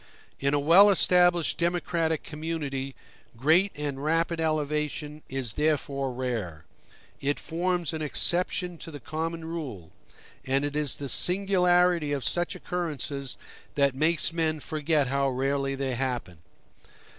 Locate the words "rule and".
9.45-10.65